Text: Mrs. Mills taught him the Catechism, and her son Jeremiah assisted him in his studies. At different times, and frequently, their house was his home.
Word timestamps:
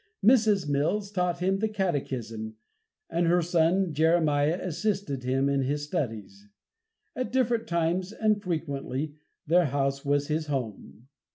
Mrs. 0.25 0.67
Mills 0.67 1.11
taught 1.11 1.41
him 1.41 1.59
the 1.59 1.69
Catechism, 1.69 2.55
and 3.07 3.27
her 3.27 3.39
son 3.43 3.93
Jeremiah 3.93 4.57
assisted 4.59 5.23
him 5.23 5.47
in 5.47 5.61
his 5.61 5.83
studies. 5.83 6.47
At 7.15 7.31
different 7.31 7.67
times, 7.67 8.11
and 8.11 8.41
frequently, 8.41 9.13
their 9.45 9.65
house 9.67 10.03
was 10.03 10.27
his 10.27 10.47
home. 10.47 11.07